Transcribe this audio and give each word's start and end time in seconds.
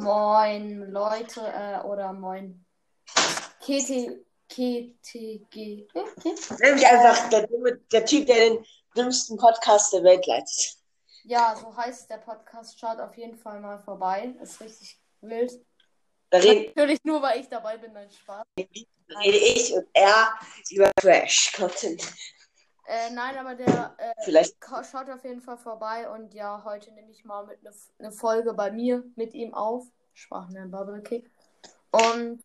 Moin 0.00 0.90
Leute 0.90 1.40
äh, 1.40 1.80
oder 1.84 2.12
Moin 2.12 2.64
KT, 3.60 4.24
KTG. 4.48 5.88
Okay. 5.92 6.34
Nämlich 6.60 6.86
einfach 6.86 7.28
der, 7.28 7.46
der 7.92 8.04
Typ, 8.06 8.26
der 8.26 8.36
den 8.36 8.64
dümmsten 8.96 9.36
Podcast 9.36 9.92
der 9.92 10.02
Welt 10.02 10.26
leitet. 10.26 10.76
Ja, 11.24 11.54
so 11.54 11.76
heißt 11.76 12.08
der 12.10 12.18
Podcast. 12.18 12.78
Schaut 12.78 12.98
auf 12.98 13.16
jeden 13.16 13.36
Fall 13.36 13.60
mal 13.60 13.78
vorbei. 13.78 14.34
Ist 14.42 14.60
richtig 14.60 14.98
wild. 15.20 15.52
Natürlich 16.32 17.00
nur, 17.04 17.20
weil 17.20 17.40
ich 17.40 17.48
dabei 17.48 17.76
bin, 17.76 17.94
ein 17.96 18.10
Spaß. 18.10 18.44
rede 18.56 19.36
ich 19.36 19.74
und 19.74 19.86
er 19.92 20.32
über 20.70 20.90
Trash-Content. 21.00 22.02
Äh, 22.90 23.12
nein, 23.12 23.38
aber 23.38 23.54
der 23.54 23.94
äh, 23.98 24.12
Vielleicht. 24.24 24.56
Schaut 24.90 25.08
auf 25.08 25.22
jeden 25.22 25.40
Fall 25.40 25.56
vorbei 25.56 26.10
und 26.10 26.34
ja, 26.34 26.64
heute 26.64 26.90
nehme 26.90 27.12
ich 27.12 27.24
mal 27.24 27.46
mit 27.46 27.60
eine 27.64 27.72
ne 28.00 28.10
Folge 28.10 28.52
bei 28.52 28.72
mir 28.72 29.04
mit 29.14 29.32
ihm 29.32 29.54
auf. 29.54 29.86
Sprachen 30.12 30.56
in 30.56 30.72
Bubble 30.72 31.00
Kick. 31.00 31.30
Und 31.92 32.42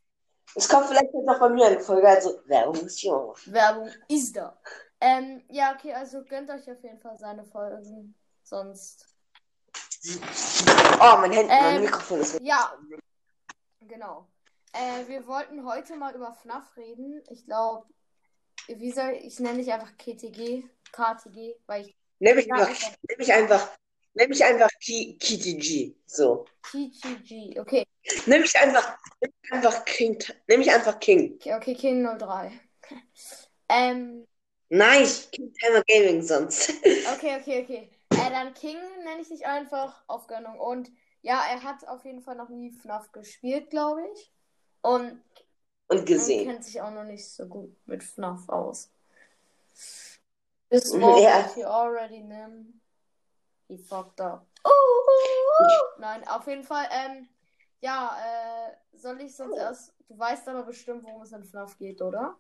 Es 0.54 0.70
kommt 0.70 0.86
vielleicht 0.86 1.12
jetzt 1.12 1.26
noch 1.26 1.40
bei 1.40 1.50
mir 1.50 1.66
eine 1.66 1.80
Folge, 1.80 2.08
also 2.08 2.40
Werbung 2.46 2.76
ist 2.76 3.02
jung. 3.02 3.34
Werbung 3.48 3.90
ist 4.08 4.36
da. 4.36 4.56
Ähm, 5.02 5.44
ja, 5.50 5.74
okay, 5.74 5.96
also 5.96 6.24
gönnt 6.24 6.52
euch 6.52 6.70
auf 6.70 6.84
jeden 6.84 7.00
Fall 7.00 7.18
seine 7.18 7.44
Folgen. 7.44 8.14
Sonst. 8.44 9.08
Oh, 11.00 11.18
mein 11.22 11.32
Handy, 11.32 11.48
mein 11.48 11.76
Ähm, 11.78 11.82
Mikrofon 11.82 12.20
ist 12.20 12.36
weg. 12.36 12.42
Ja, 12.44 12.72
genau. 13.82 14.28
Äh, 14.74 15.08
wir 15.08 15.26
wollten 15.26 15.66
heute 15.66 15.96
mal 15.96 16.14
über 16.14 16.34
FNAF 16.34 16.78
reden. 16.78 17.24
Ich 17.30 17.46
glaube, 17.46 17.88
wie 18.68 18.92
soll 18.92 19.12
ich, 19.20 19.26
ich 19.26 19.40
nenne 19.40 19.60
dich 19.60 19.72
einfach 19.72 19.96
KTG, 19.98 20.64
KTG, 20.92 21.56
weil 21.68 21.88
ich 21.88 21.96
Nenn 22.20 22.36
mich 22.36 22.52
einfach, 22.52 22.70
ich- 22.72 22.82
nenn 23.08 23.18
mich 23.18 23.34
einfach, 23.34 23.78
nenn 24.14 24.30
mich 24.30 24.44
einfach 24.44 24.70
Ki, 24.82 25.18
KTG. 25.20 25.96
So. 26.06 26.46
TGG, 26.72 27.60
okay, 27.60 27.86
Nenn 28.26 28.42
mich 28.42 28.56
einfach, 28.58 28.98
nenn 29.20 29.32
mich 29.42 29.52
einfach 29.52 29.86
King, 29.86 30.18
nenn 30.48 30.60
mich 30.60 30.72
einfach 30.72 31.00
King. 31.00 31.34
okay, 31.36 31.56
okay, 31.56 31.76
King 31.76 32.04
03. 32.18 32.52
ähm, 33.70 34.26
Nein, 34.70 35.08
King 35.32 35.54
Timer 35.54 35.84
Gaming 35.88 36.22
sonst. 36.24 36.70
okay, 37.16 37.38
okay, 37.40 37.64
okay. 37.64 37.90
Äh, 38.12 38.30
dann 38.32 38.54
King 38.54 38.78
nenne 39.04 39.22
ich 39.22 39.28
dich 39.28 39.46
einfach 39.46 40.04
auf 40.08 40.28
Gönnung. 40.28 40.60
Und 40.60 40.90
ja, 41.22 41.44
er 41.52 41.64
hat 41.64 41.88
auf 41.88 42.04
jeden 42.06 42.22
Fall 42.22 42.36
noch 42.36 42.50
nie 42.50 42.72
FNAF 42.72 43.12
gespielt, 43.12 43.70
glaube 43.70 44.02
ich. 44.14 44.32
Und 44.82 45.22
Und 45.88 46.06
gesehen. 46.06 46.48
kennt 46.48 46.66
sich 46.66 46.82
auch 46.82 46.92
noch 46.92 47.04
nicht 47.04 47.28
so 47.30 47.46
gut 47.48 47.76
mit 47.86 48.04
FNAF 48.04 48.50
aus. 48.50 48.90
This 50.70 50.92
Mhm, 50.92 51.02
moment 51.02 51.24
ja. 51.24 51.52
he 51.54 51.64
already 51.66 52.22
knew. 52.22 52.66
He 53.68 53.78
fucked 53.78 54.20
up. 54.22 54.46
Uh, 54.66 54.70
uh, 54.70 55.64
uh. 55.64 56.00
Nein, 56.00 56.28
auf 56.28 56.48
jeden 56.48 56.64
Fall, 56.64 56.88
ähm, 56.92 57.28
ja, 57.82 58.18
äh, 58.20 58.98
soll 58.98 59.22
ich 59.22 59.36
sonst 59.36 59.58
erst, 59.58 59.94
du 60.08 60.18
weißt 60.18 60.48
aber 60.48 60.64
bestimmt, 60.64 61.04
worum 61.04 61.22
es 61.22 61.32
in 61.32 61.44
FNAF 61.44 61.78
geht, 61.78 62.02
oder? 62.02 62.36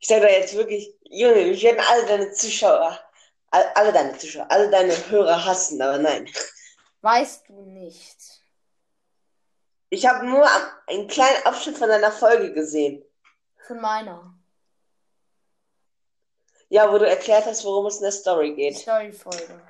Ich 0.00 0.08
sag 0.08 0.20
da 0.22 0.28
jetzt 0.28 0.54
wirklich, 0.54 0.94
Junge, 1.04 1.36
wir 1.36 1.62
werden 1.62 1.82
alle 1.88 2.06
deine 2.06 2.30
Zuschauer, 2.32 2.98
all- 3.50 3.72
alle 3.74 3.92
deine 3.92 4.16
Zuschauer, 4.18 4.46
alle 4.50 4.70
deine 4.70 4.92
Hörer 5.10 5.44
hassen, 5.44 5.80
aber 5.80 5.98
nein. 5.98 6.28
Weißt 7.02 7.48
du 7.48 7.62
nicht. 7.62 8.43
Ich 9.94 10.04
habe 10.06 10.26
nur 10.26 10.44
einen 10.88 11.06
kleinen 11.06 11.44
Abschnitt 11.44 11.78
von 11.78 11.88
deiner 11.88 12.10
Folge 12.10 12.52
gesehen. 12.52 13.04
Von 13.64 13.80
meiner. 13.80 14.34
Ja, 16.68 16.92
wo 16.92 16.98
du 16.98 17.08
erklärt 17.08 17.46
hast, 17.46 17.64
worum 17.64 17.86
es 17.86 17.98
in 17.98 18.02
der 18.02 18.10
Story 18.10 18.54
geht. 18.56 18.76
Story-Folge. 18.76 19.62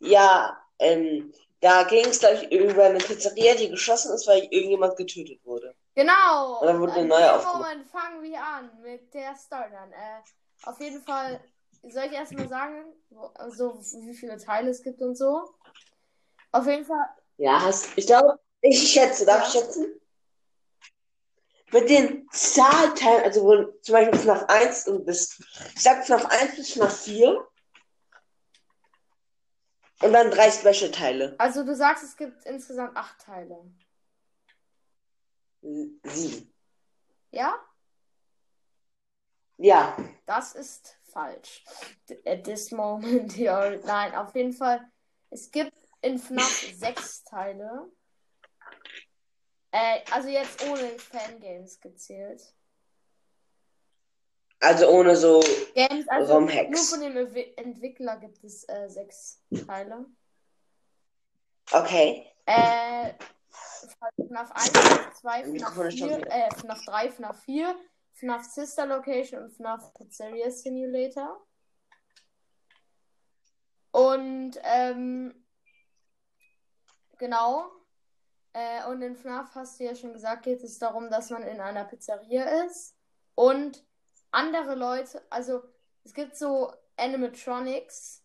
Ja, 0.00 0.60
ähm, 0.80 1.32
da 1.60 1.84
ging 1.84 2.06
es, 2.06 2.18
glaube 2.18 2.36
ich, 2.42 2.50
über 2.50 2.86
eine 2.86 2.98
Pizzeria, 2.98 3.54
die 3.54 3.70
geschossen 3.70 4.12
ist, 4.12 4.26
weil 4.26 4.48
irgendjemand 4.50 4.96
getötet 4.96 5.44
wurde. 5.44 5.76
Genau. 5.94 6.58
Und 6.58 6.66
dann 6.66 6.80
wurde 6.80 6.94
eine 6.94 7.06
neue 7.06 7.22
dem 7.22 7.30
aufgemacht. 7.36 7.70
Moment 7.70 7.88
fangen 7.88 8.22
wir 8.24 8.42
an 8.42 8.82
mit 8.82 9.14
der 9.14 9.36
Story 9.36 9.70
dann. 9.70 9.92
Äh, 9.92 10.22
auf 10.64 10.80
jeden 10.80 11.02
Fall, 11.02 11.40
soll 11.84 12.06
ich 12.06 12.12
erstmal 12.12 12.48
sagen, 12.48 12.94
so, 13.50 13.78
wie 13.78 14.14
viele 14.14 14.38
Teile 14.38 14.70
es 14.70 14.82
gibt 14.82 15.00
und 15.02 15.14
so? 15.14 15.54
Auf 16.50 16.66
jeden 16.66 16.84
Fall, 16.84 17.06
Ja, 17.38 17.62
hast, 17.62 17.88
ich 17.96 18.06
glaube, 18.06 18.38
ich 18.60 18.92
schätze, 18.92 19.24
darf 19.24 19.46
ich 19.46 19.52
schätzen? 19.52 20.00
Mit 21.70 21.88
den 21.88 22.28
Zahlteilen, 22.30 23.24
also 23.24 23.44
wo 23.44 23.64
zum 23.82 23.92
Beispiel 23.92 24.18
FNAF 24.18 24.44
1 24.48 24.88
und 24.88 25.04
bis, 25.04 25.38
ich 25.74 25.82
sag 25.82 26.04
FNAF 26.04 26.26
1 26.26 26.56
bis 26.56 26.72
FNAF 26.72 27.04
4 27.04 27.48
und 30.00 30.12
dann 30.12 30.30
drei 30.30 30.50
Special-Teile. 30.50 31.34
also 31.38 31.64
du 31.64 31.74
sagst, 31.74 32.04
es 32.04 32.16
gibt 32.16 32.44
insgesamt 32.44 32.96
acht 32.96 33.20
Teile. 33.20 33.70
Sieben. 35.60 36.54
Ja? 37.30 37.54
Ja, 39.58 39.96
Das 40.24 40.54
ist 40.54 40.96
falsch. 41.12 41.64
At 42.24 42.44
this 42.44 42.70
moment. 42.70 43.36
Nein, 43.38 44.14
auf 44.14 44.34
jeden 44.34 44.52
Fall. 44.52 44.80
Es 45.30 45.50
gibt 45.50 45.72
in 46.02 46.18
FNAF 46.18 46.72
sechs 46.74 47.24
Teile. 47.24 47.90
Äh, 49.70 50.00
also 50.10 50.28
jetzt 50.28 50.64
ohne 50.66 50.98
Fangames 50.98 51.80
gezählt. 51.80 52.42
also 54.60 54.88
ohne 54.88 55.14
so 55.16 55.40
Games, 55.74 56.08
also 56.08 56.40
nur 56.40 56.50
ROM-Hacks. 56.50 56.90
von 56.90 57.00
dem 57.00 57.16
Entwickler 57.56 58.16
gibt 58.18 58.42
es 58.44 58.68
äh, 58.68 58.88
sechs 58.88 59.42
Teile. 59.66 60.06
Okay. 61.70 62.26
Äh, 62.46 63.12
FNAF 64.26 64.50
1, 64.52 64.70
FNAF 64.70 65.14
2, 65.20 65.42
FNAF 65.42 65.52
Mikrofon 65.52 65.86
ist 65.88 65.98
schon 65.98 66.08
4, 66.08 66.18
wieder. 66.18 66.30
äh, 66.30 66.50
FNAF 66.54 66.84
3, 66.86 67.10
FNAF 67.10 67.42
4, 67.44 67.76
FNAF 68.14 68.44
Sister 68.44 68.86
Location 68.86 69.42
und 69.42 69.50
FNAF 69.52 69.92
Pizzeria 69.94 70.50
Simulator. 70.50 71.44
Und, 73.90 74.58
ähm, 74.62 75.34
genau. 77.18 77.70
Äh, 78.52 78.86
und 78.88 79.02
in 79.02 79.16
FNAF 79.16 79.54
hast 79.54 79.78
du 79.78 79.84
ja 79.84 79.94
schon 79.94 80.12
gesagt, 80.12 80.44
geht 80.44 80.62
es 80.62 80.78
darum, 80.78 81.10
dass 81.10 81.30
man 81.30 81.42
in 81.42 81.60
einer 81.60 81.84
Pizzeria 81.84 82.64
ist 82.64 82.96
und 83.34 83.84
andere 84.30 84.74
Leute, 84.74 85.22
also 85.30 85.62
es 86.04 86.14
gibt 86.14 86.36
so 86.36 86.72
Animatronics, 86.96 88.22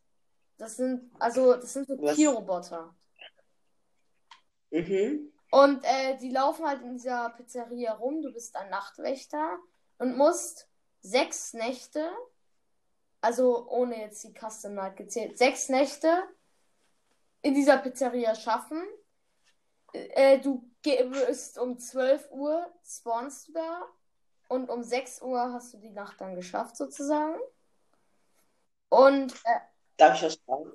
das 0.57 0.77
sind, 0.77 1.11
also 1.19 1.53
das 1.53 1.73
sind 1.73 1.87
so? 1.87 1.95
Tierroboter. 2.13 2.95
Mhm. 4.71 5.31
Und 5.51 5.83
äh, 5.83 6.17
die 6.17 6.31
laufen 6.31 6.65
halt 6.65 6.81
in 6.81 6.93
dieser 6.93 7.29
Pizzeria 7.31 7.93
rum. 7.93 8.23
Du 8.23 8.33
bist 8.33 8.55
ein 8.55 8.71
Nachtwächter 8.71 9.59
und 9.99 10.17
musst 10.17 10.67
sechs 11.01 11.53
Nächte, 11.53 12.09
also 13.21 13.67
ohne 13.69 13.99
jetzt 13.99 14.23
die 14.23 14.33
Custom 14.33 14.73
Night 14.73 14.95
gezählt, 14.95 15.37
sechs 15.37 15.69
Nächte 15.69 16.23
in 17.43 17.53
dieser 17.53 17.77
Pizzeria 17.77 18.33
schaffen. 18.33 18.81
Äh, 19.93 20.39
du 20.39 20.67
bist 20.81 21.59
um 21.59 21.77
12 21.77 22.31
Uhr 22.31 22.73
spawnst 22.83 23.49
du 23.49 23.53
da 23.53 23.83
und 24.47 24.69
um 24.69 24.81
6 24.83 25.21
Uhr 25.21 25.53
hast 25.53 25.73
du 25.73 25.77
die 25.77 25.91
Nacht 25.91 26.19
dann 26.19 26.35
geschafft 26.35 26.75
sozusagen. 26.75 27.39
Und 28.89 29.33
äh, 29.45 29.59
Darf 29.97 30.15
ich 30.17 30.23
was 30.23 30.35
fragen? 30.45 30.71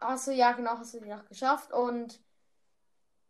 Hast 0.00 0.26
du, 0.26 0.32
ja, 0.32 0.52
genau, 0.52 0.76
hast 0.78 0.94
du 0.94 1.00
die 1.00 1.08
Nacht 1.08 1.28
geschafft. 1.28 1.72
Und 1.72 2.20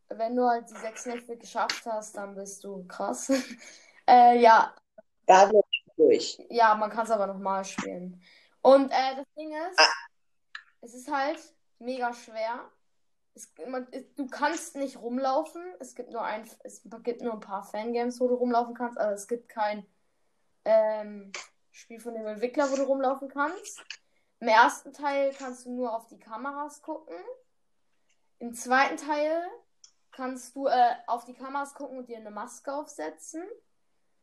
wenn 0.08 0.34
du 0.36 0.48
halt 0.48 0.70
die 0.70 0.76
sechs 0.76 1.04
Nächte 1.06 1.36
geschafft 1.36 1.84
hast, 1.86 2.16
dann 2.16 2.34
bist 2.34 2.64
du 2.64 2.86
krass. 2.86 3.30
äh, 4.08 4.38
ja, 4.40 4.74
Da 5.26 5.40
haben 5.40 5.52
wir 5.52 5.62
durch. 5.96 6.38
ja, 6.48 6.74
man 6.74 6.90
kann 6.90 7.04
es 7.04 7.10
aber 7.10 7.26
nochmal 7.26 7.64
spielen. 7.64 8.22
Und 8.62 8.90
äh, 8.90 9.16
das 9.16 9.26
Ding 9.36 9.52
ist, 9.52 9.78
Ah. 9.78 9.92
es 10.80 10.94
ist 10.94 11.10
halt 11.10 11.38
mega 11.82 12.12
schwer. 12.12 12.70
Es, 13.34 13.52
man, 13.66 13.86
es, 13.90 14.14
du 14.14 14.26
kannst 14.26 14.76
nicht 14.76 14.98
rumlaufen. 14.98 15.62
Es 15.80 15.94
gibt 15.94 16.10
nur 16.10 16.22
ein, 16.22 16.48
es 16.64 16.82
gibt 17.02 17.22
nur 17.22 17.34
ein 17.34 17.40
paar 17.40 17.62
Fangames, 17.62 18.20
wo 18.20 18.28
du 18.28 18.34
rumlaufen 18.34 18.74
kannst, 18.74 18.98
aber 18.98 19.12
es 19.12 19.26
gibt 19.28 19.48
kein 19.48 19.86
ähm, 20.64 21.32
Spiel 21.70 22.00
von 22.00 22.14
dem 22.14 22.26
Entwickler, 22.26 22.70
wo 22.70 22.76
du 22.76 22.82
rumlaufen 22.82 23.28
kannst. 23.28 23.82
Im 24.40 24.48
ersten 24.48 24.92
Teil 24.92 25.32
kannst 25.32 25.66
du 25.66 25.72
nur 25.72 25.94
auf 25.94 26.06
die 26.08 26.18
Kameras 26.18 26.82
gucken. 26.82 27.16
Im 28.38 28.54
zweiten 28.54 28.96
Teil 28.96 29.46
kannst 30.10 30.54
du 30.56 30.66
äh, 30.66 30.94
auf 31.06 31.24
die 31.24 31.34
Kameras 31.34 31.74
gucken 31.74 31.98
und 31.98 32.08
dir 32.08 32.18
eine 32.18 32.30
Maske 32.30 32.74
aufsetzen. 32.74 33.42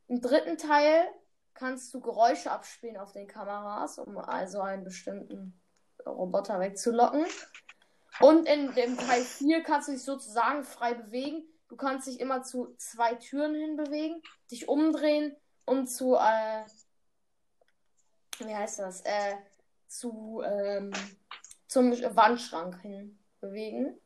Im 0.07 0.21
dritten 0.21 0.57
Teil 0.57 1.07
kannst 1.53 1.93
du 1.93 2.01
Geräusche 2.01 2.51
abspielen 2.51 2.97
auf 2.97 3.11
den 3.11 3.27
Kameras, 3.27 3.97
um 3.97 4.17
also 4.17 4.61
einen 4.61 4.83
bestimmten 4.83 5.59
Roboter 6.05 6.59
wegzulocken. 6.59 7.25
Und 8.19 8.47
in 8.47 8.73
dem 8.73 8.97
Teil 8.97 9.21
4 9.21 9.63
kannst 9.63 9.87
du 9.87 9.93
dich 9.93 10.03
sozusagen 10.03 10.63
frei 10.63 10.93
bewegen. 10.93 11.43
Du 11.69 11.75
kannst 11.75 12.07
dich 12.07 12.19
immer 12.19 12.43
zu 12.43 12.75
zwei 12.77 13.15
Türen 13.15 13.55
hinbewegen, 13.55 14.21
dich 14.51 14.67
umdrehen 14.67 15.35
und 15.65 15.87
zu, 15.87 16.15
äh, 16.15 16.65
wie 18.39 18.55
heißt 18.55 18.79
das, 18.79 19.01
äh, 19.01 19.35
zu, 19.87 20.41
ähm, 20.43 20.91
zum 21.67 21.91
Wandschrank 21.91 22.81
hin. 22.81 23.15
bewegen. 23.39 23.97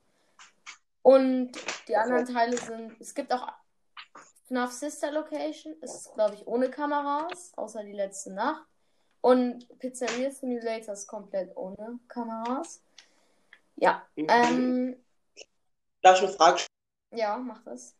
Und 1.01 1.53
die 1.87 1.97
anderen 1.97 2.25
Teile 2.25 2.55
sind. 2.57 2.95
Es 2.99 3.15
gibt 3.15 3.33
auch 3.33 3.51
FNAF 4.45 4.71
Sister 4.71 5.11
Location. 5.11 5.73
Ist, 5.81 6.13
glaube 6.13 6.35
ich, 6.35 6.45
ohne 6.45 6.69
Kameras, 6.69 7.51
außer 7.57 7.83
die 7.83 7.93
letzte 7.93 8.31
Nacht. 8.31 8.63
Und 9.23 9.79
Pizzeria 9.79 10.29
Simulator 10.31 10.93
ist 10.93 11.07
komplett 11.07 11.55
ohne 11.55 11.97
Kameras. 12.09 12.83
Ja. 13.77 14.05
Mhm. 14.17 14.27
Ähm, 14.29 15.05
Darf 16.01 16.17
ich 16.17 16.27
eine 16.27 16.33
Frage 16.33 16.57
stellen? 16.57 17.19
ja, 17.21 17.37
mach 17.37 17.63
das. 17.63 17.95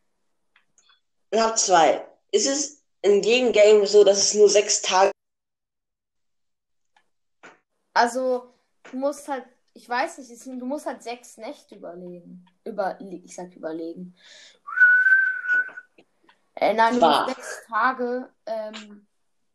Ich 1.30 1.40
habe 1.40 1.54
zwei. 1.54 2.06
Ist 2.30 2.46
es 2.46 2.84
in 3.00 3.22
jedem 3.22 3.52
Game 3.52 3.86
so, 3.86 4.04
dass 4.04 4.18
es 4.18 4.34
nur 4.34 4.50
sechs 4.50 4.82
Tage 4.82 5.12
Also, 7.94 8.52
du 8.90 8.96
musst 8.98 9.26
halt, 9.26 9.46
ich 9.72 9.88
weiß 9.88 10.18
nicht, 10.18 10.46
du 10.46 10.66
musst 10.66 10.84
halt 10.84 11.02
sechs 11.02 11.38
Nächte 11.38 11.76
überlegen. 11.76 12.44
Über, 12.64 13.00
ich 13.00 13.34
sag 13.34 13.56
überlegen. 13.56 14.14
Äh, 16.56 16.74
nein, 16.74 17.00
du 17.00 17.06
musst 17.06 17.28
sechs 17.28 17.66
Tage 17.66 18.28
ähm, 18.44 19.06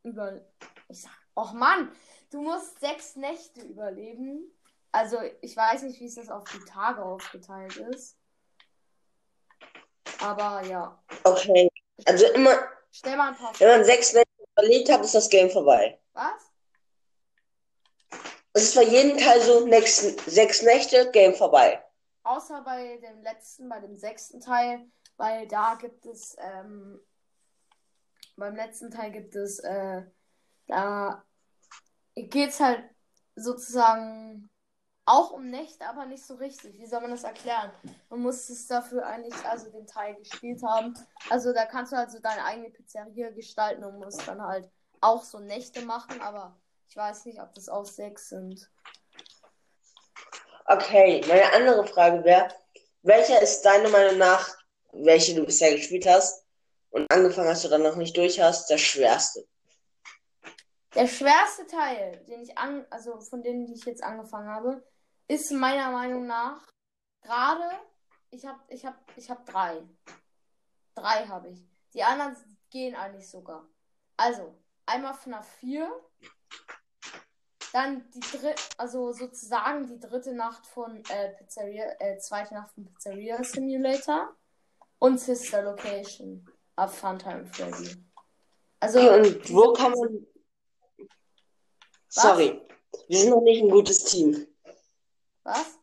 über. 0.02 0.42
Ich 0.88 1.02
sag, 1.02 1.19
och 1.40 1.54
Mann, 1.54 1.92
du 2.32 2.42
musst 2.42 2.80
sechs 2.80 3.16
Nächte 3.16 3.62
überleben. 3.62 4.52
Also, 4.92 5.18
ich 5.42 5.56
weiß 5.56 5.84
nicht, 5.84 6.00
wie 6.00 6.08
es 6.08 6.16
das 6.16 6.30
auf 6.30 6.44
die 6.52 6.66
Tage 6.66 7.04
aufgeteilt 7.04 7.78
ist. 7.78 8.18
Aber 10.20 10.64
ja. 10.66 11.02
Okay. 11.24 11.70
Also 12.06 12.26
immer, 12.34 12.58
Stell 12.92 13.16
mal 13.16 13.30
ein 13.30 13.36
paar 13.36 13.58
wenn 13.60 13.68
man 13.68 13.86
sechs 13.86 14.14
Nächte 14.14 14.44
überlebt 14.54 14.90
hat, 14.90 15.02
ist 15.02 15.16
das 15.16 15.30
Game 15.30 15.50
vorbei. 15.50 16.00
Was? 16.14 16.52
Es 18.54 18.64
ist 18.64 18.76
bei 18.76 18.84
jedem 18.84 19.18
Teil 19.18 19.42
so, 19.42 19.66
nächsten, 19.66 20.18
sechs 20.30 20.64
Nächte, 20.64 21.12
Game 21.12 21.36
vorbei. 21.36 21.84
Außer 22.24 22.62
bei 22.62 22.98
dem 22.98 23.22
letzten, 23.22 23.70
bei 23.70 23.80
dem 23.80 23.96
sechsten 23.96 24.42
Teil, 24.42 24.90
weil 25.18 25.48
da 25.48 25.76
gibt 25.76 26.06
es, 26.06 26.36
ähm, 26.40 27.00
beim 28.36 28.56
letzten 28.56 28.90
Teil 28.90 29.12
gibt 29.12 29.36
es, 29.36 29.60
äh, 29.60 30.04
da 30.68 31.24
geht's 32.28 32.60
halt 32.60 32.84
sozusagen 33.36 34.50
auch 35.06 35.32
um 35.32 35.50
Nächte, 35.50 35.88
aber 35.88 36.06
nicht 36.06 36.24
so 36.24 36.36
richtig. 36.36 36.78
Wie 36.78 36.86
soll 36.86 37.02
man 37.02 37.12
das 37.12 37.24
erklären? 37.24 37.72
Man 38.10 38.22
muss 38.22 38.48
es 38.50 38.68
dafür 38.68 39.06
eigentlich, 39.06 39.34
also 39.44 39.72
den 39.72 39.88
Teil 39.88 40.16
gespielt 40.16 40.62
haben. 40.64 40.94
Also 41.30 41.52
da 41.52 41.66
kannst 41.66 41.92
du 41.92 41.98
halt 41.98 42.12
so 42.12 42.20
deine 42.20 42.44
eigene 42.46 42.70
Pizzeria 42.70 43.32
gestalten 43.32 43.84
und 43.84 43.98
musst 43.98 44.28
dann 44.28 44.42
halt 44.42 44.70
auch 45.02 45.24
so 45.24 45.40
Nächte 45.40 45.82
machen, 45.82 46.22
aber 46.22 46.56
ich 46.88 46.96
weiß 46.96 47.26
nicht, 47.26 47.42
ob 47.42 47.54
das 47.56 47.70
auch 47.70 47.86
sechs 47.86 48.30
sind. 48.30 48.70
Okay, 50.66 51.24
meine 51.28 51.52
andere 51.54 51.88
Frage 51.88 52.24
wäre, 52.24 52.50
welcher 53.02 53.42
ist 53.42 53.64
deiner 53.64 53.90
Meinung 53.90 54.20
nach, 54.20 54.56
welche 54.92 55.34
du 55.34 55.44
bisher 55.44 55.72
gespielt 55.72 56.06
hast 56.06 56.46
und 56.92 57.12
angefangen 57.12 57.50
hast 57.50 57.66
oder 57.66 57.80
noch 57.80 57.96
nicht 57.96 58.16
durch 58.16 58.40
hast, 58.40 58.70
der 58.70 58.78
schwerste? 58.78 59.48
Der 60.96 61.08
schwerste 61.08 61.68
Teil, 61.68 62.24
den 62.26 62.42
ich 62.42 62.58
an, 62.58 62.86
also 62.90 63.20
von 63.20 63.44
denen, 63.44 63.66
die 63.66 63.74
ich 63.74 63.86
jetzt 63.86 64.04
angefangen 64.04 64.50
habe, 64.50 64.84
ist 65.28 65.52
meiner 65.52 65.92
Meinung 65.92 66.26
nach 66.26 66.68
gerade, 67.22 67.70
ich 68.32 68.46
habe 68.46 68.60
ich 68.70 68.86
hab, 68.86 68.96
ich 69.16 69.30
hab 69.30 69.46
drei. 69.46 69.82
Drei 70.96 71.28
habe 71.28 71.50
ich. 71.50 71.64
Die 71.94 72.04
anderen 72.04 72.36
gehen 72.70 72.96
eigentlich 72.96 73.30
sogar. 73.30 73.68
Also, 74.18 74.56
einmal 74.86 75.14
FNAF 75.14 75.48
4, 75.60 75.90
dann 77.74 78.10
die 78.12 78.20
dritte, 78.20 78.56
also 78.78 79.12
sozusagen 79.12 79.88
die 79.88 80.00
dritte 80.00 80.34
Nacht 80.34 80.66
von 80.66 81.04
äh, 81.10 81.30
Pizzeria, 81.36 81.86
äh, 82.00 82.18
zweite 82.18 82.56
Nacht 82.56 82.72
von 82.72 82.86
Pizzeria 82.86 83.44
Simulator 83.44 84.36
und 84.98 85.20
Sister 85.20 85.62
Location 85.62 86.46
ab 86.76 86.94
Funtime 86.94 87.46
Freddy. 87.46 87.96
Also, 88.80 89.00
Und 89.00 89.54
wo 89.54 89.74
kann 89.74 89.92
man. 89.92 90.26
Sorry, 92.10 92.62
wir 93.08 93.18
sind 93.20 93.30
noch 93.30 93.42
nicht 93.42 93.62
ein 93.64 93.70
gutes 93.70 94.04
Team. 94.04 94.46
was? 95.44 95.78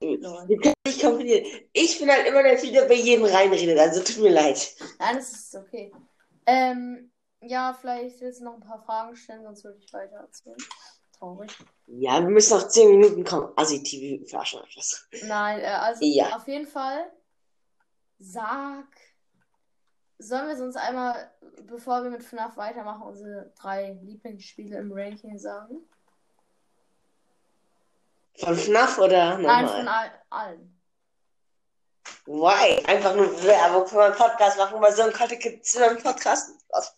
Wir 0.00 0.58
können 0.60 0.74
nicht 0.86 1.00
kombinieren. 1.00 1.44
Ich 1.72 1.98
bin 1.98 2.10
halt 2.10 2.26
immer 2.26 2.42
der 2.42 2.58
Typ, 2.58 2.72
der 2.72 2.86
bei 2.86 2.94
jedem 2.94 3.24
reinredet, 3.26 3.78
also 3.78 4.02
tut 4.02 4.22
mir 4.22 4.30
leid. 4.32 4.74
Nein, 4.98 5.16
das 5.16 5.30
ist 5.32 5.54
okay. 5.54 5.92
Ähm, 6.46 7.12
ja, 7.40 7.76
vielleicht 7.78 8.20
willst 8.20 8.40
du 8.40 8.44
noch 8.44 8.54
ein 8.54 8.60
paar 8.60 8.82
Fragen 8.82 9.14
stellen, 9.14 9.44
sonst 9.44 9.62
würde 9.64 9.78
ich 9.78 9.92
weiter 9.92 10.16
erzählen. 10.16 10.56
Traurig. 11.18 11.50
Ja, 11.86 12.20
wir 12.20 12.30
müssen 12.30 12.58
noch 12.58 12.66
10 12.68 12.90
Minuten 12.90 13.24
kommen. 13.24 13.52
Assi 13.56 13.82
TV 13.82 14.24
Flaschen 14.26 14.62
etwas. 14.62 15.06
Nein, 15.22 15.60
äh, 15.60 15.64
also 15.66 16.00
Ja. 16.04 16.34
auf 16.36 16.48
jeden 16.48 16.66
Fall 16.66 17.12
sag. 18.18 18.86
Sollen 20.20 20.48
wir 20.48 20.62
uns 20.62 20.76
einmal, 20.76 21.30
bevor 21.62 22.02
wir 22.02 22.10
mit 22.10 22.22
FNAF 22.22 22.56
weitermachen, 22.58 23.02
unsere 23.02 23.50
drei 23.58 23.98
Lieblingsspiele 24.02 24.78
im 24.78 24.92
Ranking 24.92 25.38
sagen? 25.38 25.88
Von 28.36 28.54
FNAF 28.54 28.98
oder 28.98 29.38
Nein, 29.38 29.64
nochmal? 29.64 29.68
von 29.68 29.88
all, 29.88 30.10
allen. 30.28 30.80
Why? 32.26 32.84
Einfach 32.86 33.16
nur 33.16 33.42
Werbung 33.42 33.86
für 33.86 33.96
meinen 33.96 34.14
Podcast 34.14 34.58
machen, 34.58 34.80
weil 34.80 34.92
so 34.92 35.02
ein 35.02 35.12
Content 35.12 35.40
gibt's 35.40 35.74
in 35.74 35.80
meinem 35.80 36.02
Podcast. 36.02 36.50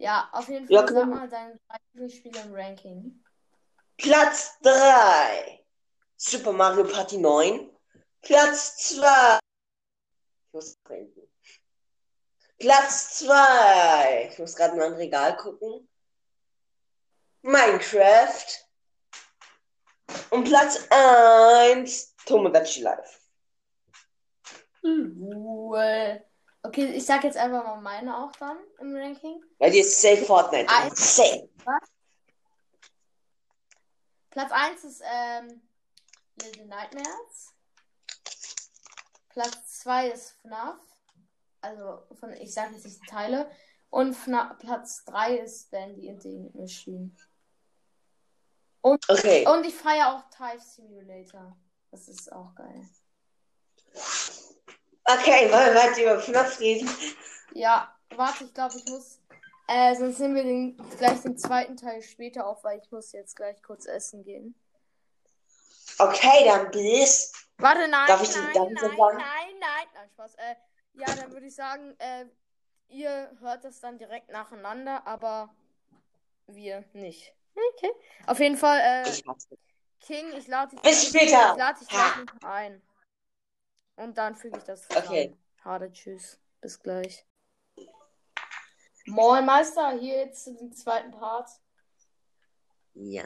Ja, 0.00 0.28
auf 0.30 0.48
jeden 0.48 0.68
Fall 0.68 0.76
Ja, 0.76 0.86
sag 0.86 1.08
mal 1.08 1.28
deine 1.28 1.58
drei 1.66 1.76
Lieblingsspiele 1.92 2.40
im 2.42 2.54
Ranking. 2.54 3.24
Platz 3.96 4.56
3. 4.62 5.64
Super 6.16 6.52
Mario 6.52 6.84
Party 6.84 7.18
9. 7.18 7.68
Platz 8.22 8.76
2. 8.94 9.38
Ich 9.40 10.52
muss 10.52 10.76
trinken. 10.84 11.17
Platz 12.58 13.18
2. 13.18 14.30
Ich 14.32 14.38
muss 14.38 14.56
gerade 14.56 14.76
mal 14.76 14.88
im 14.88 14.94
Regal 14.94 15.36
gucken. 15.36 15.88
Minecraft. 17.42 18.46
Und 20.30 20.44
Platz 20.44 20.86
1. 20.90 22.16
Tomodachi 22.26 22.82
Life. 22.82 23.20
Cool. 24.82 26.24
Okay, 26.62 26.86
ich 26.92 27.06
sag 27.06 27.24
jetzt 27.24 27.36
einfach 27.36 27.64
mal 27.64 27.80
meine 27.80 28.16
auch 28.16 28.32
dann 28.32 28.58
im 28.80 28.94
Ranking. 28.94 29.42
Weil 29.58 29.70
die 29.70 29.80
ist 29.80 30.00
safe 30.00 30.24
Fortnite. 30.24 30.66
Ah, 30.68 30.90
Safe. 30.94 31.48
Platz 34.30 34.52
1 34.52 34.84
ist 34.84 35.02
ähm, 35.04 35.62
Little 36.42 36.66
Nightmares. 36.66 37.54
Platz 39.30 39.80
2 39.80 40.08
ist 40.08 40.32
FNAF. 40.42 40.87
Also, 41.60 42.02
von, 42.18 42.32
ich 42.34 42.52
sage 42.52 42.74
jetzt 42.74 42.84
nicht 42.86 43.02
die 43.02 43.06
Teile. 43.06 43.50
Und 43.90 44.16
Platz 44.58 45.04
3 45.06 45.38
ist 45.38 45.70
Bandy 45.70 46.08
and 46.10 46.22
the 46.22 46.50
Machine. 46.54 47.10
Okay. 48.82 49.46
Und 49.48 49.64
ich 49.66 49.74
feiere 49.74 50.14
auch 50.14 50.30
Type 50.30 50.62
Simulator. 50.62 51.56
Das 51.90 52.06
ist 52.08 52.30
auch 52.32 52.54
geil. 52.54 52.88
Okay, 55.04 55.50
wollen 55.50 55.66
wir 55.66 55.74
weiter 55.74 56.02
über 56.02 56.20
FNAF 56.20 56.60
reden? 56.60 56.88
Ja, 57.54 57.94
warte, 58.14 58.44
ich 58.44 58.52
glaube, 58.54 58.74
ich 58.76 58.84
muss. 58.90 59.20
Äh, 59.66 59.94
sonst 59.96 60.18
nehmen 60.18 60.34
wir 60.36 60.44
den, 60.44 60.76
gleich 60.98 61.20
den 61.22 61.36
zweiten 61.38 61.76
Teil 61.76 62.02
später 62.02 62.46
auf, 62.46 62.62
weil 62.64 62.78
ich 62.78 62.90
muss 62.90 63.12
jetzt 63.12 63.36
gleich 63.36 63.62
kurz 63.62 63.86
essen 63.86 64.22
gehen. 64.22 64.54
Okay, 65.98 66.44
dann 66.46 66.70
bis. 66.70 67.32
Warte, 67.56 67.88
nein, 67.88 68.06
Darf 68.06 68.22
ich- 68.22 68.34
nein, 68.36 68.52
darf 68.54 68.68
ich 68.70 68.74
nein, 68.80 68.96
sagen? 68.96 69.16
nein, 69.18 69.54
nein, 69.60 69.86
nein, 69.94 70.10
Spaß. 70.12 70.34
Äh, 70.36 70.54
ja, 70.94 71.06
dann 71.14 71.32
würde 71.32 71.46
ich 71.46 71.54
sagen, 71.54 71.94
äh, 71.98 72.26
ihr 72.88 73.30
hört 73.40 73.64
das 73.64 73.80
dann 73.80 73.98
direkt 73.98 74.30
nacheinander, 74.30 75.06
aber 75.06 75.54
wir 76.46 76.84
nicht. 76.92 77.34
Okay. 77.74 77.90
Auf 78.26 78.38
jeden 78.40 78.56
Fall, 78.56 78.78
äh. 78.80 79.22
King, 80.00 80.32
ich 80.36 80.46
lade 80.46 80.70
dich, 80.76 80.82
Bis 80.82 81.08
später. 81.08 81.52
ich 81.52 81.58
lade 81.58 81.78
dich 81.80 81.90
noch 81.90 82.48
ein. 82.48 82.82
Und 83.96 84.16
dann 84.16 84.36
füge 84.36 84.58
ich 84.58 84.64
das 84.64 84.88
Okay. 84.90 85.00
zusammen. 85.02 85.44
Hade, 85.64 85.92
tschüss. 85.92 86.38
Bis 86.60 86.78
gleich. 86.80 87.26
Moin 89.06 89.44
Meister, 89.44 89.90
hier 89.92 90.18
jetzt 90.18 90.44
zu 90.44 90.54
dem 90.54 90.72
zweiten 90.72 91.10
Part. 91.10 91.48
Ja. 92.94 93.24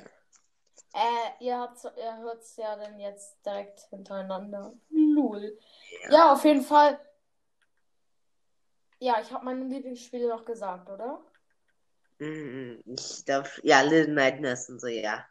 Äh, 0.94 1.30
ihr, 1.44 1.58
habt, 1.58 1.82
ihr 1.96 2.16
hört 2.18 2.42
es 2.42 2.56
ja 2.56 2.76
dann 2.76 2.98
jetzt 3.00 3.36
direkt 3.44 3.80
hintereinander. 3.90 4.72
Lul. 4.90 5.58
Ja. 6.10 6.32
auf 6.32 6.44
jeden 6.44 6.62
Fall. 6.62 6.98
Ja, 9.02 9.20
ich 9.20 9.32
habe 9.32 9.44
meine 9.44 9.64
Lieblingsspiele 9.64 10.28
noch 10.28 10.44
gesagt, 10.44 10.88
oder? 10.88 11.20
Mm, 12.20 12.78
Ich 12.86 13.24
darf. 13.24 13.58
Ja, 13.64 13.80
Little 13.80 14.14
Nightmares 14.14 14.68
und 14.68 14.80
so, 14.80 14.86
ja. 14.86 15.26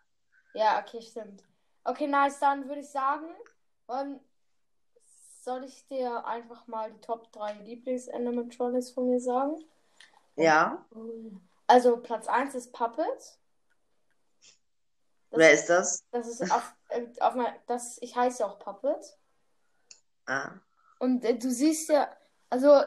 Ja, 0.54 0.82
okay, 0.82 1.02
stimmt. 1.02 1.42
Okay, 1.86 2.06
nice, 2.06 2.38
dann 2.40 2.68
würde 2.68 2.82
ich 2.82 2.90
sagen, 2.90 3.34
ähm, 3.88 4.20
soll 5.42 5.64
ich 5.64 5.88
dir 5.88 6.26
einfach 6.26 6.68
mal 6.68 6.92
die 6.92 7.00
Top 7.00 7.32
3 7.32 7.54
Lieblings-Animatronics 7.64 8.92
von 8.92 9.10
mir 9.10 9.22
sagen? 9.22 9.56
Ja. 10.36 10.86
Also 11.66 11.96
Platz 11.96 12.28
1 12.28 12.54
ist 12.56 12.74
Puppet. 12.74 13.08
Das, 15.30 15.40
Wer 15.40 15.54
ist 15.54 15.68
das? 15.68 16.04
das 16.12 16.28
ist 16.28 16.52
auf, 16.52 16.76
äh, 16.90 17.08
auf 17.22 17.36
mein, 17.36 17.56
das, 17.68 18.00
ich 18.02 18.18
heiße 18.18 18.40
ja 18.44 18.48
auch 18.48 18.60
Puppet. 18.60 19.18
Ah. 20.26 20.56
Und 21.00 21.24
äh, 21.24 21.38
du 21.38 21.50
siehst 21.50 21.88
ja, 21.88 22.10
also 22.50 22.82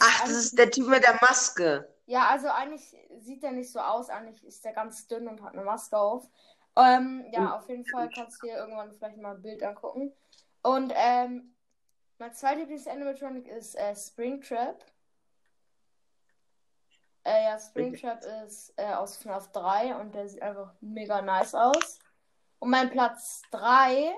Ach, 0.00 0.20
das 0.22 0.30
ist 0.30 0.58
der 0.58 0.70
Typ 0.70 0.88
mit 0.88 1.02
der 1.02 1.18
Maske. 1.20 1.88
Ja, 2.06 2.28
also 2.28 2.48
eigentlich 2.48 2.96
sieht 3.18 3.44
er 3.44 3.52
nicht 3.52 3.70
so 3.70 3.80
aus. 3.80 4.08
Eigentlich 4.08 4.44
ist 4.44 4.64
er 4.64 4.72
ganz 4.72 5.06
dünn 5.06 5.28
und 5.28 5.42
hat 5.42 5.52
eine 5.52 5.64
Maske 5.64 5.98
auf. 5.98 6.28
Ähm, 6.76 7.26
ja, 7.32 7.56
auf 7.56 7.68
jeden 7.68 7.84
Fall 7.84 8.08
kannst 8.08 8.42
du 8.42 8.46
dir 8.46 8.56
irgendwann 8.56 8.92
vielleicht 8.92 9.18
mal 9.18 9.34
ein 9.34 9.42
Bild 9.42 9.62
angucken. 9.62 10.12
Und 10.62 10.92
ähm, 10.94 11.54
mein 12.18 12.32
zweiter 12.32 12.60
Lieblings-Animatronic 12.60 13.48
ist 13.48 13.74
äh, 13.74 13.94
Springtrap. 13.94 14.84
Äh, 17.24 17.44
ja, 17.44 17.58
Springtrap 17.58 18.24
ist 18.46 18.72
äh, 18.76 18.94
aus 18.94 19.16
FNAF 19.18 19.52
3 19.52 19.96
und 19.96 20.14
der 20.14 20.28
sieht 20.28 20.40
einfach 20.40 20.72
mega 20.80 21.20
nice 21.20 21.54
aus. 21.54 21.98
Und 22.58 22.70
mein 22.70 22.90
Platz 22.90 23.42
3 23.50 24.14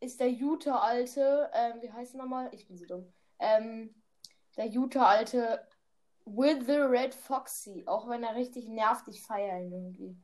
ist 0.00 0.18
der 0.18 0.30
Jute-alte, 0.30 1.50
ähm, 1.54 1.80
wie 1.80 1.92
heißt 1.92 2.14
er 2.14 2.18
nochmal? 2.18 2.48
Ich 2.52 2.66
bin 2.66 2.76
so 2.76 2.86
dumm. 2.86 3.12
Ähm, 3.38 3.94
der 4.56 4.66
Jute-alte 4.66 5.66
With 6.24 6.66
the 6.66 6.78
Red 6.78 7.14
Foxy. 7.14 7.84
Auch 7.86 8.08
wenn 8.08 8.22
er 8.22 8.36
richtig 8.36 8.68
nervt, 8.68 9.08
ich 9.08 9.22
feiere 9.22 9.60
ihn 9.60 9.72
irgendwie. 9.72 10.16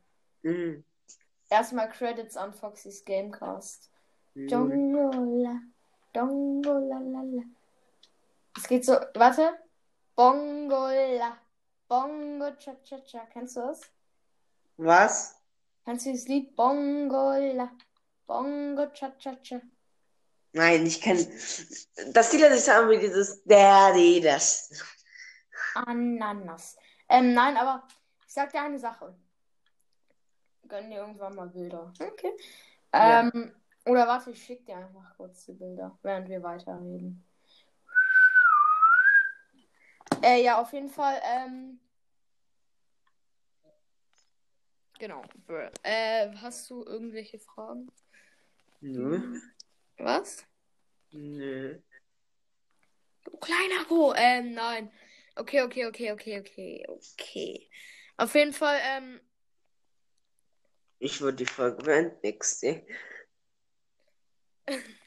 Mhm. 0.42 0.84
Erstmal 1.50 1.88
Credits 1.88 2.36
an 2.36 2.52
Foxys 2.52 3.04
Gamecast. 3.04 3.90
Mhm. 4.34 4.48
Dongola, 4.48 5.60
dongolalala. 6.12 7.42
Es 8.56 8.68
geht 8.68 8.84
so, 8.84 8.92
warte. 9.14 9.58
Bongola, 10.14 11.38
bongo 11.88 12.50
cha 12.58 12.74
cha 12.82 12.98
cha. 13.00 13.26
Kennst 13.32 13.56
du 13.56 13.60
das? 13.60 13.80
Was? 14.76 15.40
Kennst 15.84 16.06
du 16.06 16.12
das 16.12 16.28
Lied? 16.28 16.54
Bongola, 16.54 17.70
bongo 18.26 18.86
cha 18.92 19.10
cha 19.18 19.34
cha. 19.42 19.60
Nein, 20.52 20.86
ich 20.86 21.00
kenne. 21.00 21.24
Das 22.12 22.32
Lied, 22.32 22.42
das 22.42 22.58
ich 22.58 22.64
sagen 22.64 22.88
will, 22.88 23.00
dieses 23.00 23.42
Daddy, 23.44 24.20
das. 24.20 24.70
Ananas. 25.74 26.76
Ähm, 27.08 27.34
nein, 27.34 27.56
aber 27.56 27.86
ich 28.26 28.32
sag 28.32 28.50
dir 28.50 28.62
eine 28.62 28.78
Sache. 28.78 29.14
Gönn 30.66 30.90
dir 30.90 30.98
irgendwann 30.98 31.34
mal 31.34 31.48
Bilder. 31.48 31.92
Okay. 32.00 32.32
Ja. 32.92 33.20
Ähm, 33.20 33.54
oder 33.86 34.06
warte, 34.06 34.30
ich 34.30 34.42
schick 34.42 34.66
dir 34.66 34.76
einfach 34.76 35.16
kurz 35.16 35.46
die 35.46 35.52
Bilder, 35.52 35.98
während 36.02 36.28
wir 36.28 36.42
weiterreden. 36.42 37.24
Äh, 40.22 40.42
ja, 40.42 40.60
auf 40.60 40.72
jeden 40.72 40.90
Fall, 40.90 41.20
ähm. 41.24 41.80
Genau. 44.98 45.22
Äh, 45.84 46.32
hast 46.42 46.68
du 46.70 46.84
irgendwelche 46.84 47.38
Fragen? 47.38 47.90
Nö. 48.80 49.40
Was? 49.98 50.46
Nö. 51.12 51.80
Du 53.24 53.36
kleiner 53.38 53.84
Go. 53.88 54.14
Ähm, 54.16 54.54
nein. 54.54 54.90
Okay, 55.36 55.62
okay, 55.62 55.86
okay, 55.86 56.12
okay, 56.12 56.40
okay, 56.40 56.84
okay. 56.88 57.70
Auf 58.16 58.34
jeden 58.34 58.52
Fall, 58.52 58.80
ähm, 58.82 59.20
Ich 61.00 61.20
würde 61.20 61.36
die 61.36 61.46
Folge 61.46 61.82
beenden, 61.82 62.16
nix. 62.22 62.62
ey. 62.62 62.84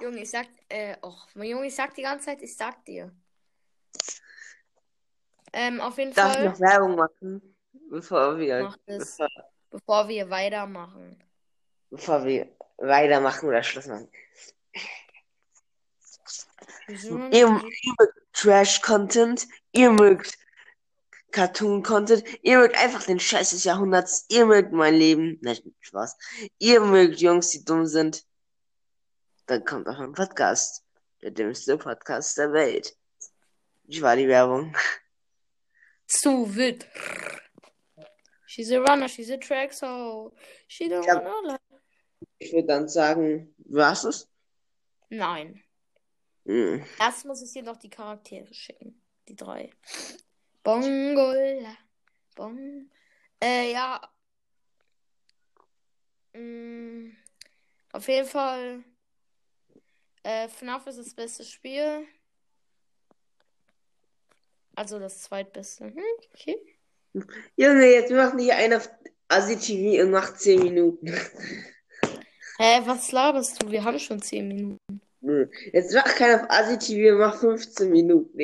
Junge, 0.00 0.20
ich 0.22 0.30
sag, 0.30 0.46
äh, 0.68 0.96
och, 1.02 1.28
mein 1.34 1.48
Junge, 1.48 1.66
ich 1.66 1.74
sag 1.74 1.94
die 1.94 2.02
ganze 2.02 2.26
Zeit, 2.26 2.42
ich 2.42 2.56
sag 2.56 2.84
dir. 2.84 3.14
Ähm, 5.54 5.80
auf 5.80 5.98
jeden 5.98 6.12
Darf 6.14 6.32
ich 6.32 6.36
Fall, 6.36 6.44
noch 6.44 6.60
Werbung 6.60 6.96
machen? 6.96 7.56
Bevor 7.90 8.38
wir, 8.38 8.62
Mach 8.62 8.76
das. 8.86 9.16
bevor, 9.16 9.28
bevor 9.70 10.08
wir 10.08 10.28
weitermachen. 10.30 11.22
bevor 11.90 12.24
wir 12.24 12.48
weitermachen 12.82 13.48
oder 13.48 13.62
Schluss 13.62 13.86
machen. 13.86 14.08
Ihr, 16.88 17.30
ihr 17.30 17.48
mögt 17.48 18.14
Trash-Content, 18.32 19.46
ihr 19.72 19.90
mögt 19.90 20.38
Cartoon-Content, 21.30 22.24
ihr 22.42 22.58
mögt 22.58 22.76
einfach 22.76 23.04
den 23.04 23.20
Scheiß 23.20 23.50
des 23.50 23.64
Jahrhunderts, 23.64 24.26
ihr 24.28 24.46
mögt 24.46 24.72
mein 24.72 24.94
Leben. 24.94 25.38
Nein, 25.40 25.58
Spaß. 25.80 26.16
Ihr 26.58 26.80
mögt 26.80 27.20
Jungs, 27.20 27.50
die 27.50 27.64
dumm 27.64 27.86
sind. 27.86 28.24
Dann 29.46 29.64
kommt 29.64 29.88
auch 29.88 29.98
ein 29.98 30.12
Podcast. 30.12 30.84
Der 31.22 31.30
dümmste 31.30 31.78
Podcast 31.78 32.36
der 32.36 32.52
Welt. 32.52 32.96
Ich 33.84 34.02
war 34.02 34.16
die 34.16 34.28
Werbung. 34.28 34.76
Zu 36.06 36.54
wild. 36.54 36.86
She's 38.46 38.70
a 38.72 38.78
runner, 38.78 39.08
she's 39.08 39.30
a 39.30 39.38
track, 39.38 39.72
so 39.72 40.32
she 40.68 40.88
don't 40.88 41.06
wanna. 41.06 41.58
Ich 42.42 42.52
würde 42.52 42.66
dann 42.66 42.88
sagen, 42.88 43.54
was 43.58 44.04
ist? 44.04 44.28
Nein. 45.10 45.62
Hm. 46.44 46.84
Erst 46.98 47.24
muss 47.24 47.40
ich 47.40 47.52
dir 47.52 47.62
noch 47.62 47.76
die 47.76 47.88
Charaktere 47.88 48.52
schicken. 48.52 49.00
Die 49.28 49.36
drei. 49.36 49.70
Bongola. 50.64 51.76
Bong. 52.34 52.90
Äh, 53.40 53.72
ja. 53.72 54.00
Mm, 56.32 57.12
auf 57.92 58.08
jeden 58.08 58.26
Fall. 58.26 58.82
Äh, 60.24 60.48
FNAF 60.48 60.88
ist 60.88 60.98
das 60.98 61.14
beste 61.14 61.44
Spiel. 61.44 62.08
Also 64.74 64.98
das 64.98 65.22
zweitbeste. 65.22 65.84
Hm, 65.84 66.02
okay. 66.34 66.56
Junge, 67.54 67.86
jetzt 67.86 68.10
macht 68.10 68.34
nicht 68.34 68.52
einer 68.52 68.78
auf 68.78 68.90
Asi 69.28 69.56
TV 69.56 70.02
und 70.02 70.10
macht 70.10 70.40
10 70.40 70.60
Minuten. 70.60 71.14
Hä, 72.58 72.80
was 72.86 73.12
laberst 73.12 73.62
du? 73.62 73.70
Wir 73.70 73.84
haben 73.84 73.98
schon 73.98 74.20
10 74.20 74.48
Minuten. 74.48 75.00
Nö. 75.22 75.48
Jetzt 75.72 75.94
macht 75.94 76.16
keiner 76.16 76.42
auf 76.42 76.50
Asi 76.50 76.78
TV 76.78 77.14
und 77.14 77.20
macht 77.20 77.38
15 77.38 77.90
Minuten. 77.90 78.38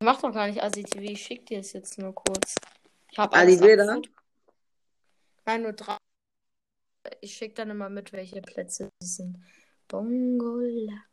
Ich 0.00 0.04
mach 0.04 0.20
doch 0.20 0.32
gar 0.32 0.48
nicht 0.48 0.62
ASI-TV. 0.62 1.12
Ich 1.12 1.22
schick 1.22 1.46
dir 1.46 1.60
es 1.60 1.72
jetzt 1.72 1.98
nur 1.98 2.14
kurz. 2.14 2.56
Ich 3.10 3.18
hab 3.18 3.34
alles 3.34 3.60
Bilder? 3.60 4.00
Nein, 5.46 5.62
nur 5.62 5.72
drei. 5.72 5.96
Ich 7.20 7.34
schick 7.34 7.54
dann 7.54 7.70
immer 7.70 7.88
mit, 7.88 8.12
welche 8.12 8.42
Plätze 8.42 8.90
es 9.00 9.16
sind. 9.16 9.38
Bongola. 9.86 11.04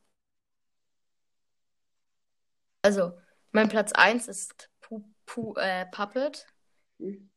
Also, 2.81 3.13
mein 3.51 3.69
Platz 3.69 3.91
1 3.93 4.27
ist 4.27 4.69
Pu 4.81 5.03
Pu 5.25 5.55
äh, 5.55 5.85
Puppet. 5.87 6.45
Hm. 6.99 7.29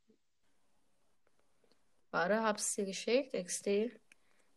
Warte, 2.11 2.43
hab's 2.43 2.75
dir 2.75 2.87
geschickt. 2.87 3.35
XD. 3.35 3.91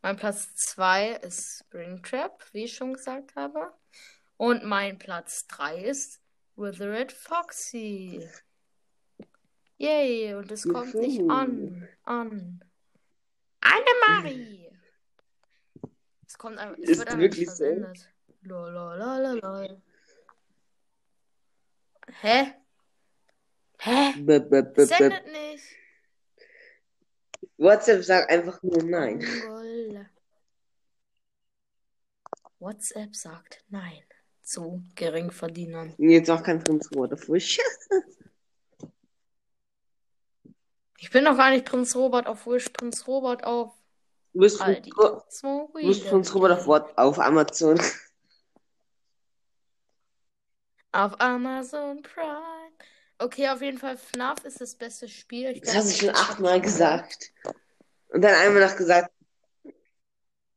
Mein 0.01 0.15
Platz 0.17 0.55
2 0.55 1.15
ist 1.17 1.59
Springtrap, 1.59 2.43
wie 2.53 2.63
ich 2.63 2.73
schon 2.73 2.93
gesagt 2.93 3.35
habe. 3.35 3.71
Und 4.37 4.63
mein 4.63 4.97
Platz 4.97 5.45
3 5.47 5.83
ist 5.83 6.21
Withered 6.55 7.11
Foxy. 7.11 8.27
Yay, 9.77 10.35
und 10.35 10.51
es 10.51 10.63
kommt 10.67 10.93
nicht 10.95 11.21
an. 11.29 11.87
An. 12.03 12.63
Annemarie! 13.61 14.69
Es 16.27 16.37
kommt 16.37 16.57
einfach. 16.57 16.77
Es 16.79 16.89
Ist 16.89 16.99
wird 16.99 17.07
einfach 17.09 17.19
nicht 17.19 17.37
wirklich 17.37 17.49
so? 17.49 17.55
versendet. 17.57 18.13
Lololololol. 18.41 19.81
Hä? 22.21 22.53
Hä? 23.79 24.13
B 24.17 24.37
-b 24.37 24.49
-b 24.49 24.73
-b 24.73 24.85
Sendet 24.85 25.25
nicht. 25.31 25.65
WhatsApp 27.65 28.03
sagt 28.03 28.29
einfach 28.31 28.61
nur 28.63 28.81
nein. 28.83 29.19
Mongola. 29.19 30.05
WhatsApp 32.57 33.15
sagt 33.15 33.63
nein 33.69 34.03
zu 34.41 34.83
Geringverdienern. 34.95 35.93
Jetzt 35.99 36.29
auch 36.31 36.41
kein 36.41 36.63
Prinz 36.63 36.89
Robert 36.91 37.13
auf 37.13 37.29
Wish. 37.29 37.59
Ich 40.97 41.09
bin 41.11 41.23
noch 41.23 41.37
gar 41.37 41.51
nicht 41.51 41.65
Prinz 41.65 41.95
Robert 41.95 42.25
auf 42.27 42.45
Wish, 42.47 42.69
Prinz 42.69 43.07
Robert 43.07 43.43
auf 43.43 43.73
Du 44.33 44.39
bist 44.39 44.59
Aldi. 44.61 44.89
Prinz, 44.89 44.97
Ro- 45.11 45.23
Smoke 45.29 45.81
du 45.81 45.87
bist 45.87 46.07
Prinz 46.07 46.33
Robert 46.33 46.51
auf. 46.59 46.67
What- 46.67 46.97
auf 46.97 47.19
Amazon. 47.19 47.79
Auf 50.93 51.19
Amazon 51.21 52.01
Prime. 52.01 52.71
Okay, 53.21 53.49
auf 53.49 53.61
jeden 53.61 53.77
Fall 53.77 53.97
FNAF 53.97 54.43
ist 54.45 54.61
das 54.61 54.73
beste 54.73 55.07
Spiel. 55.07 55.51
Ich 55.51 55.61
Das 55.61 55.75
hast 55.75 55.91
du 55.91 56.05
schon 56.05 56.15
achtmal 56.15 56.59
gesagt. 56.59 57.31
Und 58.09 58.23
dann 58.23 58.33
einmal 58.33 58.67
noch 58.67 58.75
gesagt, 58.75 59.11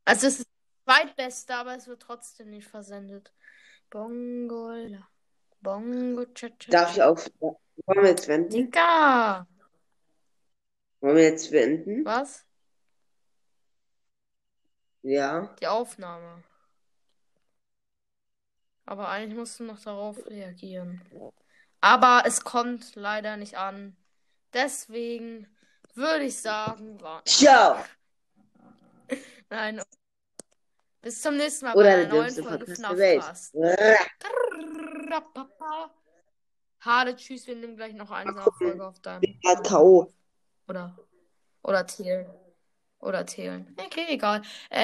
Also 0.07 0.29
es 0.29 0.41
ist 0.41 0.49
das 0.87 0.97
zweitbeste, 0.97 1.55
aber 1.55 1.77
es 1.77 1.87
wird 1.87 2.01
trotzdem 2.01 2.49
nicht 2.49 2.67
versendet. 2.67 3.35
Bongola. 3.91 5.07
Bongo 5.61 6.25
cha 6.33 6.49
cha 6.59 6.71
darf 6.71 6.97
ich 6.97 7.03
auf. 7.03 7.31
Wollen 7.41 8.03
wir 8.03 8.09
jetzt 8.09 8.29
wenden? 8.29 8.49
Digga! 8.49 9.47
Wollen 11.01 11.17
wir 11.17 11.25
jetzt 11.25 11.53
wenden? 11.53 12.03
Was? 12.07 12.47
Ja. 15.03 15.55
Die 15.61 15.67
Aufnahme. 15.67 16.43
Aber 18.87 19.09
eigentlich 19.09 19.39
musst 19.39 19.61
du 19.61 19.65
noch 19.65 19.81
darauf 19.81 20.27
reagieren. 20.27 21.03
Aber 21.85 22.23
es 22.25 22.43
kommt 22.43 22.95
leider 22.95 23.37
nicht 23.37 23.59
an. 23.59 23.95
Deswegen 24.55 25.47
würde 25.93 26.25
ich 26.25 26.41
sagen, 26.41 26.99
war. 27.03 27.23
Ciao. 27.27 27.77
Nein. 29.51 29.83
Bis 31.03 31.21
zum 31.21 31.37
nächsten 31.37 31.67
Mal 31.67 31.75
Oder 31.77 31.85
bei 31.85 31.95
einer 31.95 32.09
neuen 32.09 32.35
Folge. 32.35 32.75
FNAF-Cast. 32.75 33.55
Hade, 36.81 37.17
tschüss, 37.17 37.47
wir 37.47 37.57
nehmen 37.57 37.77
gleich 37.77 37.93
noch 37.93 38.11
eine 38.11 38.33
Nachfolge 38.33 38.87
auf 38.87 38.99
deinem. 39.01 39.21
K.O. 39.43 40.11
Oder. 40.67 40.99
Oder 41.63 41.87
Thelen. 41.87 42.27
Oder 42.99 43.27
Thelen. 43.27 43.77
Okay, 43.79 44.07
egal. 44.09 44.41
Äh, 44.71 44.81